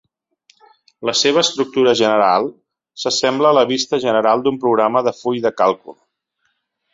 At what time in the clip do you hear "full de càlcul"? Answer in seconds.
5.21-5.99